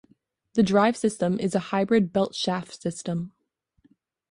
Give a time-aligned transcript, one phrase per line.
[0.55, 3.33] The drive system is a hybrid belt-shaft system.